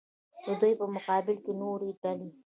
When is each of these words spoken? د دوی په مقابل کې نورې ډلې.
د 0.45 0.47
دوی 0.59 0.73
په 0.79 0.85
مقابل 0.95 1.37
کې 1.45 1.53
نورې 1.61 1.89
ډلې. 2.01 2.29